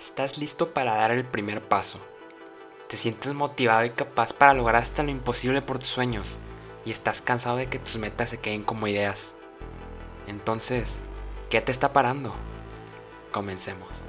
[0.00, 2.00] Estás listo para dar el primer paso.
[2.88, 6.38] Te sientes motivado y capaz para lograr hasta lo imposible por tus sueños
[6.86, 9.36] y estás cansado de que tus metas se queden como ideas.
[10.26, 11.00] Entonces,
[11.50, 12.34] ¿qué te está parando?
[13.30, 14.06] Comencemos.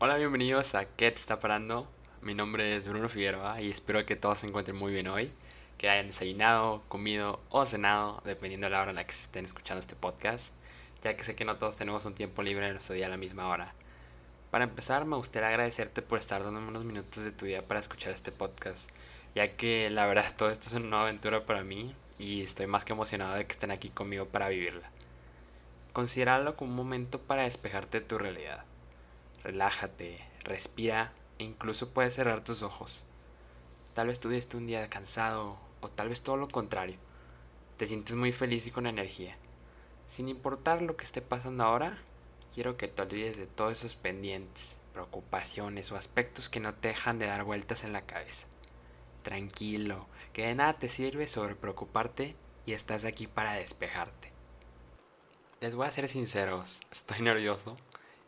[0.00, 1.88] Hola, bienvenidos a ¿Qué te está parando?
[2.20, 5.32] Mi nombre es Bruno Figueroa y espero que todos se encuentren muy bien hoy,
[5.78, 9.80] que hayan desayunado, comido o cenado, dependiendo de la hora en la que estén escuchando
[9.80, 10.52] este podcast
[11.02, 13.16] ya que sé que no todos tenemos un tiempo libre en nuestro día a la
[13.16, 13.74] misma hora.
[14.50, 18.12] Para empezar, me gustaría agradecerte por estar dando unos minutos de tu día para escuchar
[18.12, 18.90] este podcast,
[19.34, 22.84] ya que la verdad todo esto es una nueva aventura para mí y estoy más
[22.84, 24.90] que emocionado de que estén aquí conmigo para vivirla.
[25.92, 28.64] Considéralo como un momento para despejarte de tu realidad.
[29.42, 33.04] Relájate, respira e incluso puedes cerrar tus ojos.
[33.94, 36.96] Tal vez tuviste un día cansado o tal vez todo lo contrario.
[37.76, 39.36] Te sientes muy feliz y con energía.
[40.10, 41.96] Sin importar lo que esté pasando ahora,
[42.52, 47.20] quiero que te olvides de todos esos pendientes, preocupaciones o aspectos que no te dejan
[47.20, 48.48] de dar vueltas en la cabeza.
[49.22, 52.34] Tranquilo, que de nada te sirve sobre preocuparte
[52.66, 54.32] y estás aquí para despejarte.
[55.60, 57.76] Les voy a ser sinceros, estoy nervioso.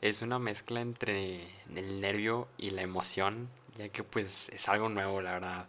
[0.01, 5.21] Es una mezcla entre el nervio y la emoción, ya que pues es algo nuevo,
[5.21, 5.69] la verdad.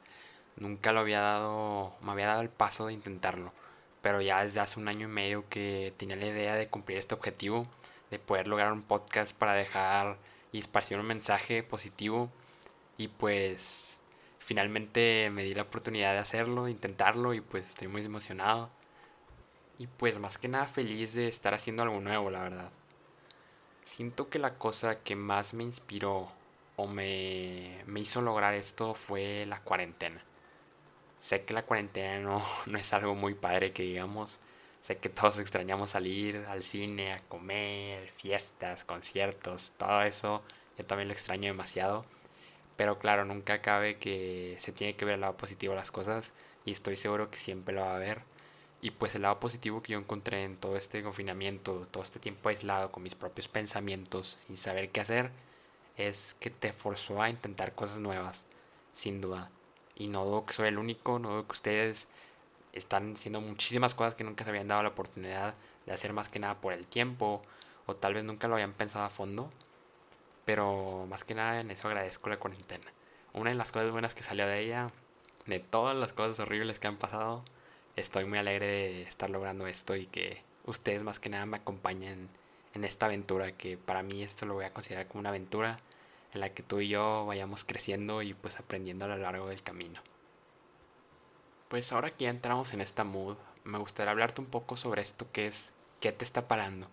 [0.58, 3.52] Nunca lo había dado, me había dado el paso de intentarlo
[4.04, 7.16] pero ya desde hace un año y medio que tenía la idea de cumplir este
[7.16, 7.66] objetivo,
[8.12, 10.18] de poder lograr un podcast para dejar
[10.52, 12.30] y esparcir un mensaje positivo.
[12.98, 14.00] Y pues
[14.40, 18.70] finalmente me di la oportunidad de hacerlo, de intentarlo y pues estoy muy emocionado.
[19.80, 22.72] Y pues más que nada feliz de estar haciendo algo nuevo, la verdad.
[23.86, 26.30] Siento que la cosa que más me inspiró
[26.76, 30.24] o me, me hizo lograr esto fue la cuarentena
[31.24, 34.40] Sé que la cuarentena no, no es algo muy padre que digamos.
[34.82, 40.44] Sé que todos extrañamos salir al cine, a comer, fiestas, conciertos, todo eso.
[40.78, 42.06] Yo también lo extraño demasiado.
[42.76, 46.34] Pero claro, nunca cabe que se tiene que ver el lado positivo de las cosas.
[46.66, 48.22] Y estoy seguro que siempre lo va a haber.
[48.81, 52.50] Y pues el lado positivo que yo encontré en todo este confinamiento, todo este tiempo
[52.50, 55.31] aislado con mis propios pensamientos, sin saber qué hacer,
[55.97, 58.46] es que te forzó a intentar cosas nuevas,
[58.94, 59.50] sin duda.
[59.96, 62.08] Y no dudo que soy el único, no dudo que ustedes
[62.74, 65.56] están haciendo muchísimas cosas que nunca se habían dado la oportunidad
[65.86, 67.42] de hacer más que nada por el tiempo
[67.86, 69.50] o tal vez nunca lo habían pensado a fondo.
[70.46, 72.86] Pero más que nada en eso agradezco la cuarentena.
[73.34, 74.88] Una de las cosas buenas que salió de ella,
[75.46, 77.44] de todas las cosas horribles que han pasado,
[77.96, 82.30] estoy muy alegre de estar logrando esto y que ustedes más que nada me acompañen
[82.74, 85.78] en esta aventura que para mí esto lo voy a considerar como una aventura
[86.34, 89.62] en la que tú y yo vayamos creciendo y pues aprendiendo a lo largo del
[89.62, 90.02] camino.
[91.70, 95.28] Pues ahora que ya entramos en esta mood, me gustaría hablarte un poco sobre esto
[95.32, 96.88] que es qué te está parando,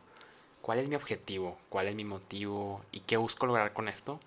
[0.62, 4.20] cuál es mi objetivo, cuál es mi motivo y qué busco lograr con esto.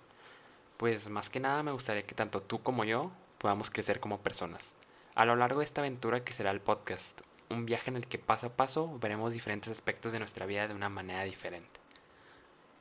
[0.76, 4.74] Pues más que nada me gustaría que tanto tú como yo podamos crecer como personas.
[5.14, 7.20] A lo largo de esta aventura que será el podcast,
[7.50, 10.74] un viaje en el que paso a paso veremos diferentes aspectos de nuestra vida de
[10.74, 11.83] una manera diferente.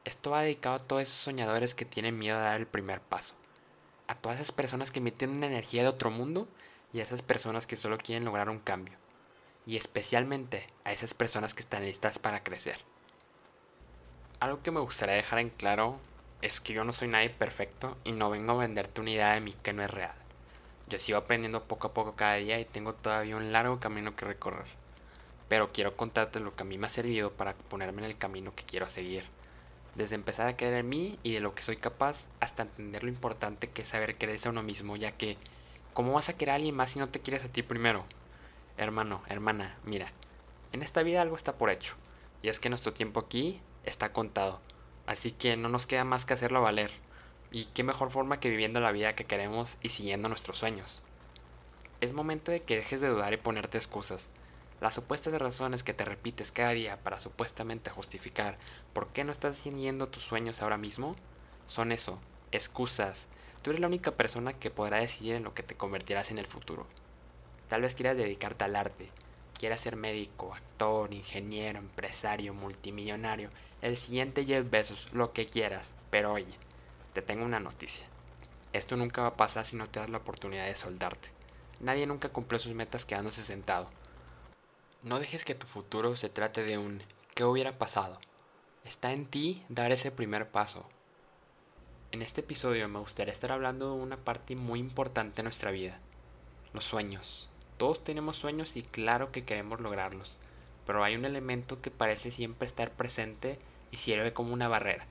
[0.06, 3.36] Esto va dedicado a todos esos soñadores que tienen miedo a dar el primer paso.
[4.08, 6.46] A todas esas personas que emiten una energía de otro mundo
[6.92, 8.98] y a esas personas que solo quieren lograr un cambio.
[9.66, 12.80] Y especialmente a esas personas que están listas para crecer.
[14.42, 16.02] Algo que me gustaría dejar en claro
[16.42, 19.40] es que yo no soy nadie perfecto y no vengo a venderte una idea de
[19.40, 20.16] mí que no es real.
[20.90, 24.26] Yo sigo aprendiendo poco a poco cada día y tengo todavía un largo camino que
[24.26, 24.68] recorrer.
[25.48, 28.54] Pero quiero contarte lo que a mí me ha servido para ponerme en el camino
[28.54, 29.24] que quiero seguir
[29.96, 33.10] desde empezar a creer en mí y de lo que soy capaz hasta entender lo
[33.10, 35.38] importante que es saber quererse a uno mismo, ya que
[35.94, 38.06] ¿cómo vas a querer a alguien más si no te quieres a ti primero?
[38.78, 40.12] Hermano, hermana, mira,
[40.72, 41.96] en esta vida algo está por hecho,
[42.42, 44.60] y es que nuestro tiempo aquí está contado,
[45.06, 46.92] así que no nos queda más que hacerlo valer,
[47.52, 51.04] y qué mejor forma que viviendo la vida que queremos y siguiendo nuestros sueños.
[52.02, 54.30] Es momento de que dejes de dudar y ponerte excusas,
[54.84, 58.58] las supuestas razones que te repites cada día para supuestamente justificar
[58.92, 61.16] por qué no estás siguiendo tus sueños ahora mismo
[61.66, 62.20] son eso,
[62.52, 63.28] excusas.
[63.62, 66.48] Tú eres la única persona que podrá decidir en lo que te convertirás en el
[66.48, 66.86] futuro.
[67.70, 69.08] Tal vez quieras dedicarte al arte,
[69.58, 73.52] quieras ser médico, actor, ingeniero, empresario, multimillonario,
[73.82, 75.94] el siguiente Jeff Bezos, lo que quieras.
[76.10, 76.58] Pero oye,
[77.14, 78.06] te tengo una noticia.
[78.74, 81.30] Esto nunca va a pasar si no te das la oportunidad de soldarte.
[81.80, 83.90] Nadie nunca cumplió sus metas quedándose sentado.
[85.04, 87.02] No dejes que tu futuro se trate de un
[87.36, 88.18] ¿qué hubiera pasado?
[88.86, 90.88] Está en ti dar ese primer paso.
[92.14, 96.00] En este episodio me gustaría estar hablando de una parte muy importante de nuestra vida,
[96.72, 97.50] los sueños.
[97.78, 100.38] Todos tenemos sueños y claro que queremos lograrlos,
[100.88, 103.60] pero hay un elemento que parece siempre estar presente
[103.92, 105.06] y sirve como una barrera,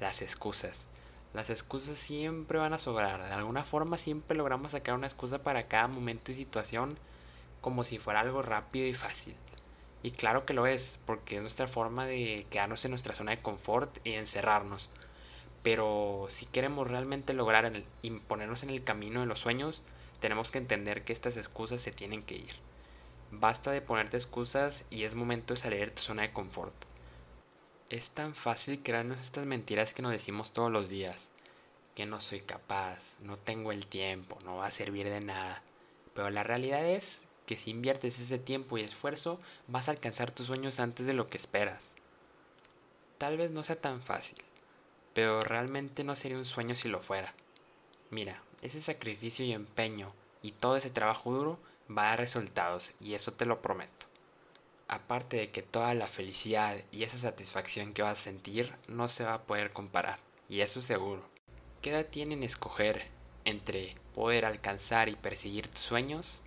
[0.00, 0.88] las excusas.
[1.32, 5.68] Las excusas siempre van a sobrar, de alguna forma siempre logramos sacar una excusa para
[5.68, 6.98] cada momento y situación
[7.60, 9.34] como si fuera algo rápido y fácil.
[10.02, 13.42] Y claro que lo es, porque es nuestra forma de quedarnos en nuestra zona de
[13.42, 14.88] confort y encerrarnos.
[15.62, 17.70] Pero si queremos realmente lograr
[18.02, 19.82] imponernos en el camino de los sueños,
[20.20, 22.52] tenemos que entender que estas excusas se tienen que ir.
[23.30, 26.74] Basta de ponerte excusas y es momento de salir de tu zona de confort.
[27.90, 31.30] Es tan fácil crearnos estas mentiras que nos decimos todos los días.
[31.94, 35.62] Que no soy capaz, no tengo el tiempo, no va a servir de nada.
[36.14, 40.48] Pero la realidad es que si inviertes ese tiempo y esfuerzo, vas a alcanzar tus
[40.48, 41.94] sueños antes de lo que esperas.
[43.16, 44.36] Tal vez no sea tan fácil,
[45.14, 47.32] pero realmente no sería un sueño si lo fuera.
[48.10, 50.12] Mira, ese sacrificio y empeño
[50.42, 51.58] y todo ese trabajo duro
[51.90, 54.04] va a dar resultados y eso te lo prometo.
[54.86, 59.24] Aparte de que toda la felicidad y esa satisfacción que vas a sentir no se
[59.24, 60.18] va a poder comparar,
[60.50, 61.22] y eso seguro.
[61.80, 63.06] ¿Qué tienen escoger
[63.46, 66.42] entre poder alcanzar y perseguir tus sueños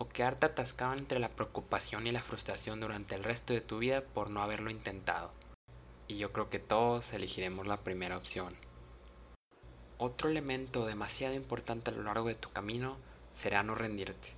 [0.00, 4.00] o quedarte atascado entre la preocupación y la frustración durante el resto de tu vida
[4.00, 5.30] por no haberlo intentado?
[6.08, 8.56] Y yo creo que todos elegiremos la primera opción.
[9.98, 12.96] Otro elemento demasiado importante a lo largo de tu camino
[13.34, 14.30] será no rendirte.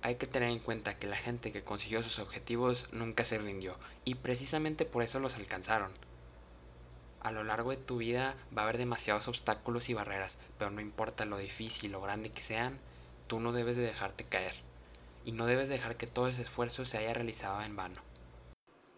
[0.00, 3.74] Hay que tener en cuenta que la gente que consiguió sus objetivos nunca se rindió
[4.04, 5.90] y precisamente por eso los alcanzaron.
[7.20, 10.80] A lo largo de tu vida va a haber demasiados obstáculos y barreras, pero no
[10.80, 12.78] importa lo difícil o grande que sean,
[13.26, 14.54] tú no debes de dejarte caer.
[15.24, 18.02] Y no debes dejar que todo ese esfuerzo se haya realizado en vano.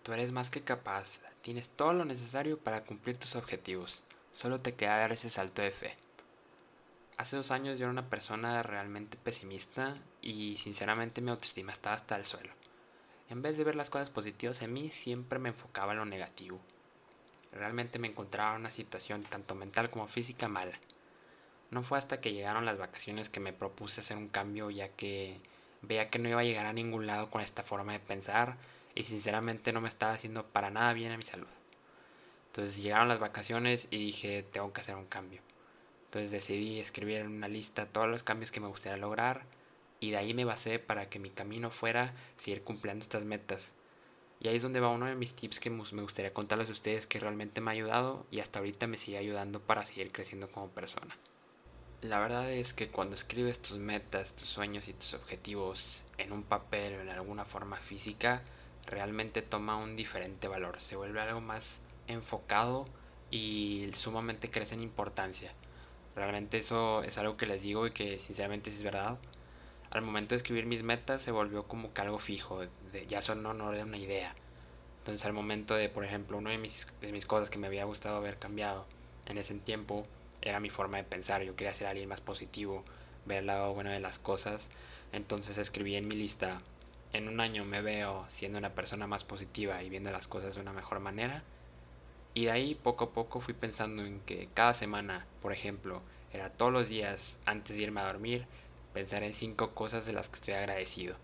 [0.02, 4.74] Tú eres más que capaz, tienes todo lo necesario para cumplir tus objetivos, solo te
[4.74, 5.96] queda dar ese salto de fe.
[7.16, 12.16] Hace dos años yo era una persona realmente pesimista y sinceramente mi autoestima estaba hasta
[12.16, 12.52] el suelo.
[13.30, 16.60] En vez de ver las cosas positivas en mí, siempre me enfocaba en lo negativo.
[17.52, 20.78] Realmente me encontraba en una situación tanto mental como física mala.
[21.70, 25.40] No fue hasta que llegaron las vacaciones que me propuse hacer un cambio ya que
[25.86, 28.56] veía que no iba a llegar a ningún lado con esta forma de pensar
[28.94, 31.46] y sinceramente no me estaba haciendo para nada bien a mi salud.
[32.48, 35.42] Entonces llegaron las vacaciones y dije, tengo que hacer un cambio.
[36.06, 39.44] Entonces decidí escribir en una lista todos los cambios que me gustaría lograr
[40.00, 43.74] y de ahí me basé para que mi camino fuera seguir cumpliendo estas metas.
[44.40, 47.06] Y ahí es donde va uno de mis tips que me gustaría contarles a ustedes
[47.06, 50.68] que realmente me ha ayudado y hasta ahorita me sigue ayudando para seguir creciendo como
[50.68, 51.14] persona.
[52.02, 56.42] La verdad es que cuando escribes tus metas, tus sueños y tus objetivos en un
[56.42, 58.42] papel o en alguna forma física,
[58.86, 62.86] realmente toma un diferente valor, se vuelve algo más enfocado
[63.30, 65.52] y sumamente crece en importancia.
[66.14, 69.18] Realmente eso es algo que les digo y que sinceramente es verdad.
[69.90, 72.60] Al momento de escribir mis metas se volvió como que algo fijo,
[73.08, 74.34] ya son no era una idea.
[74.98, 77.84] Entonces al momento de, por ejemplo, una de mis, de mis cosas que me había
[77.84, 78.86] gustado haber cambiado
[79.24, 80.06] en ese tiempo
[80.48, 81.42] era mi forma de pensar.
[81.42, 82.84] Yo quería ser alguien más positivo,
[83.24, 84.70] ver el lado bueno de las cosas.
[85.12, 86.60] Entonces escribí en mi lista,
[87.12, 90.60] en un año me veo siendo una persona más positiva y viendo las cosas de
[90.60, 91.42] una mejor manera
[92.36, 96.02] y de ahí poco a poco fui pensando en que cada semana, por ejemplo,
[96.34, 98.46] era todos los días antes de irme a dormir,
[98.92, 101.16] pensar en cinco cosas de las que estoy agradecido.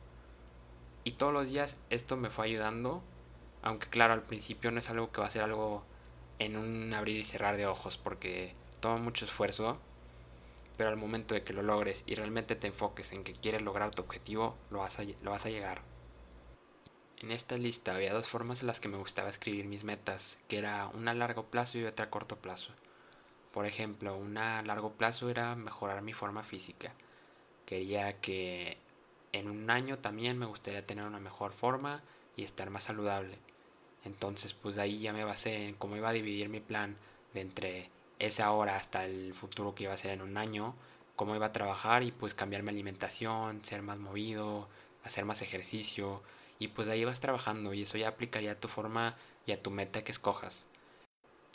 [1.04, 3.02] Y todos los días esto me fue ayudando,
[3.60, 5.84] aunque claro, al principio no es algo que va a ser algo
[6.38, 9.78] en un abrir y cerrar de ojos, porque toma mucho esfuerzo,
[10.76, 13.94] pero al momento de que lo logres y realmente te enfoques en que quieres lograr
[13.94, 15.80] tu objetivo, lo vas a, lo vas a llegar.
[17.18, 20.58] En esta lista había dos formas en las que me gustaba escribir mis metas, que
[20.58, 22.72] era una a largo plazo y otra a corto plazo.
[23.52, 26.92] Por ejemplo, una a largo plazo era mejorar mi forma física.
[27.64, 28.76] Quería que
[29.32, 32.02] en un año también me gustaría tener una mejor forma
[32.36, 33.38] y estar más saludable.
[34.04, 36.96] Entonces, pues de ahí ya me basé en cómo iba a dividir mi plan
[37.34, 37.90] de entre
[38.22, 40.74] esa hora hasta el futuro que iba a ser en un año,
[41.16, 44.68] cómo iba a trabajar y pues cambiar mi alimentación, ser más movido,
[45.04, 46.22] hacer más ejercicio
[46.60, 49.70] y pues ahí vas trabajando y eso ya aplicaría a tu forma y a tu
[49.72, 50.66] meta que escojas.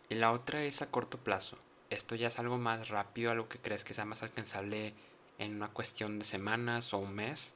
[0.09, 1.57] Y la otra es a corto plazo.
[1.89, 4.93] Esto ya es algo más rápido, algo que crees que sea más alcanzable
[5.39, 7.53] en una cuestión de semanas o un mes.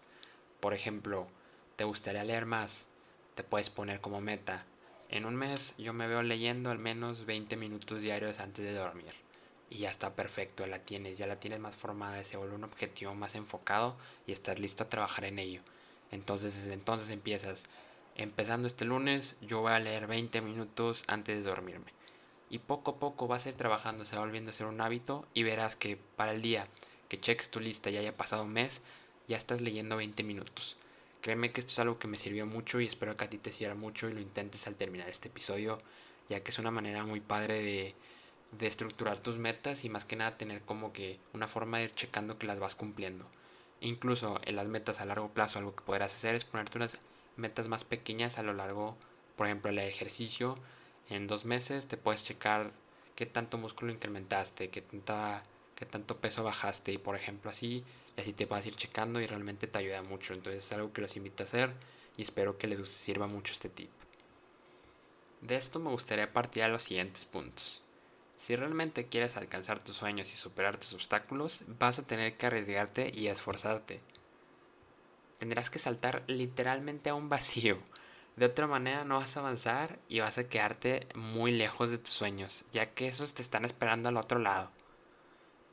[0.61, 1.27] Por ejemplo,
[1.75, 2.87] ¿te gustaría leer más?
[3.35, 4.65] Te puedes poner como meta.
[5.11, 9.13] En un mes yo me veo leyendo al menos 20 minutos diarios antes de dormir.
[9.69, 13.13] Y ya está perfecto, la tienes, ya la tienes más formada, se vuelve un objetivo
[13.13, 15.59] más enfocado y estás listo a trabajar en ello.
[16.11, 17.65] Entonces desde entonces empiezas.
[18.15, 21.91] Empezando este lunes yo voy a leer 20 minutos antes de dormirme.
[22.49, 25.25] Y poco a poco vas a ir trabajando, se va volviendo a ser un hábito
[25.33, 26.67] y verás que para el día
[27.09, 28.81] que cheques tu lista y haya pasado un mes,
[29.27, 30.77] ya estás leyendo 20 minutos.
[31.21, 33.51] Créeme que esto es algo que me sirvió mucho y espero que a ti te
[33.51, 35.81] sirva mucho y lo intentes al terminar este episodio,
[36.29, 37.95] ya que es una manera muy padre de,
[38.51, 41.95] de estructurar tus metas y más que nada tener como que una forma de ir
[41.95, 43.25] checando que las vas cumpliendo.
[43.81, 46.97] Incluso en las metas a largo plazo algo que podrás hacer es ponerte unas
[47.37, 48.97] metas más pequeñas a lo largo,
[49.35, 50.57] por ejemplo, el ejercicio.
[51.09, 52.71] En dos meses te puedes checar
[53.15, 55.43] qué tanto músculo incrementaste, qué, tanta,
[55.81, 57.83] qué tanto peso bajaste y por ejemplo así
[58.15, 60.35] y así te vas a ir checando y realmente te ayuda mucho.
[60.35, 61.73] Entonces es algo que los invito a hacer
[62.15, 63.89] y espero que les sirva mucho este tip.
[65.41, 67.81] De esto me gustaría partir a los siguientes puntos.
[68.37, 73.11] Si realmente quieres alcanzar tus sueños y superar tus obstáculos, vas a tener que arriesgarte
[73.11, 73.99] y esforzarte.
[75.39, 77.79] Tendrás que saltar literalmente a un vacío.
[78.35, 82.11] De otra manera no vas a avanzar y vas a quedarte muy lejos de tus
[82.11, 84.69] sueños, ya que esos te están esperando al otro lado.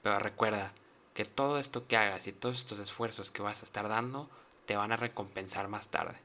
[0.08, 0.72] Pero recuerda,
[1.12, 4.26] que todo esto que hagas y todos estos esfuerzos que vas a estar dando
[4.64, 6.18] te van a recompensar más tarde.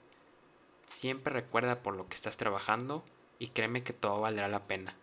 [0.88, 3.04] Siempre recuerda por lo que estás trabajando
[3.40, 4.96] y créeme que todo valdrá la pena.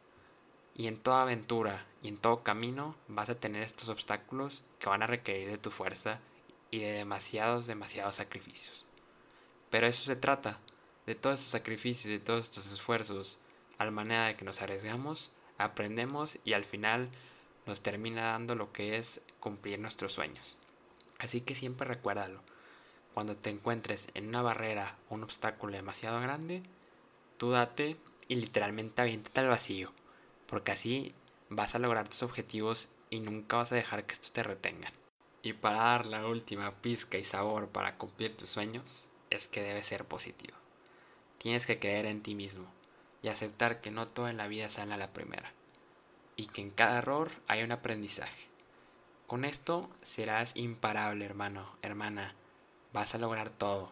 [0.75, 5.03] Y en toda aventura y en todo camino vas a tener estos obstáculos que van
[5.03, 6.19] a requerir de tu fuerza
[6.71, 8.87] y de demasiados, demasiados sacrificios.
[9.69, 10.59] Pero eso se trata,
[11.05, 13.37] de todos estos sacrificios y todos estos esfuerzos,
[13.77, 17.11] al manera de que nos arriesgamos, aprendemos y al final
[17.67, 20.57] nos termina dando lo que es cumplir nuestros sueños.
[21.19, 22.41] Así que siempre recuérdalo.
[23.15, 26.63] Cuando te encuentres en una barrera o un obstáculo demasiado grande,
[27.37, 27.97] tú date
[28.29, 29.93] y literalmente aviéntate al vacío,
[30.47, 31.15] porque así
[31.49, 34.93] vas a lograr tus objetivos y nunca vas a dejar que esto te retengan.
[35.43, 39.87] Y para dar la última pizca y sabor para cumplir tus sueños, es que debes
[39.87, 40.57] ser positivo.
[41.39, 42.67] Tienes que creer en ti mismo
[43.23, 45.53] y aceptar que no todo en la vida sale a la primera
[46.41, 48.47] y que en cada error hay un aprendizaje.
[49.27, 52.35] Con esto serás imparable, hermano, hermana.
[52.95, 53.91] Vas a lograr todo.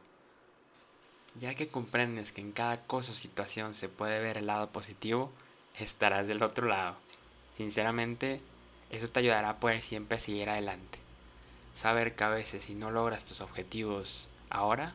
[1.38, 5.30] Ya que comprendes que en cada cosa o situación se puede ver el lado positivo,
[5.78, 6.96] estarás del otro lado.
[7.54, 8.40] Sinceramente,
[8.88, 10.98] eso te ayudará a poder siempre seguir adelante.
[11.74, 14.94] Saber que a veces si no logras tus objetivos ahora,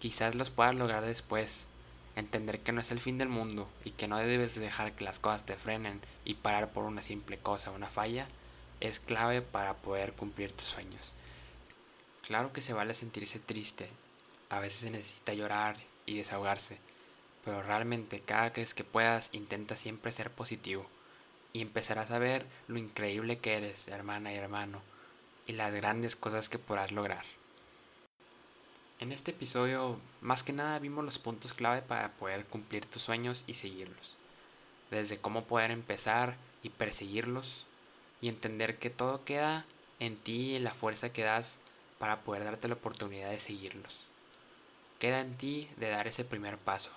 [0.00, 1.66] quizás los puedas lograr después
[2.16, 5.18] entender que no es el fin del mundo y que no debes dejar que las
[5.18, 8.26] cosas te frenen y parar por una simple cosa una falla,
[8.80, 11.12] es clave para poder cumplir tus sueños.
[12.26, 13.88] Claro que se vale sentirse triste,
[14.50, 16.78] a veces se necesita llorar y desahogarse,
[17.44, 20.86] pero realmente cada vez que puedas intenta siempre ser positivo
[21.52, 24.80] y empezarás a ver lo increíble que eres, hermana y hermano,
[25.46, 27.24] y las grandes cosas que podrás lograr.
[29.00, 33.44] En este episodio, más que nada, vimos los puntos clave para poder cumplir tus sueños
[33.46, 34.14] y seguirlos.
[34.90, 37.66] Desde cómo poder empezar y perseguirlos,
[38.20, 39.66] y entender que todo queda
[39.98, 41.58] en ti y en la fuerza que das
[41.98, 43.98] para poder darte la oportunidad de seguirlos.
[44.98, 46.90] Queda en ti de dar ese primer paso.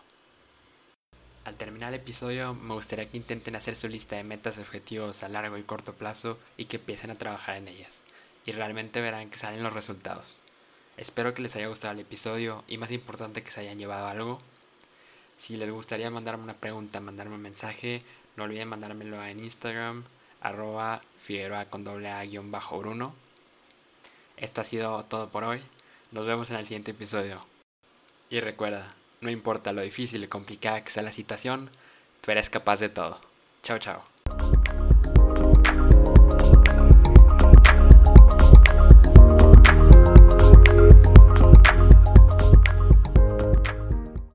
[1.45, 5.23] Al terminar el episodio, me gustaría que intenten hacer su lista de metas y objetivos
[5.23, 8.03] a largo y corto plazo y que empiecen a trabajar en ellas.
[8.45, 10.43] Y realmente verán que salen los resultados.
[10.97, 14.41] Espero que les haya gustado el episodio y más importante que se hayan llevado algo.
[15.37, 18.01] Si les gustaría mandarme una pregunta, mandarme un mensaje,
[18.35, 20.03] no olviden mandármelo en Instagram,
[20.41, 23.13] arroba figueroa con doble a guion bajo Bruno.
[24.37, 25.61] Esto ha sido todo por hoy.
[26.11, 27.45] Nos vemos en el siguiente episodio.
[28.31, 31.69] Y recuerda, no importa lo difícil y complicada que sea la situación,
[32.21, 33.19] tú eres capaz de todo.
[33.61, 34.16] Chao, chao.